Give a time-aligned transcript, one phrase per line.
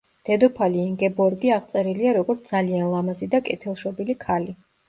[0.27, 4.61] დედოფალი ინგებორგი აღწერილია, როგორც ძალიან ლამაზი და კეთილშობილი ქალი.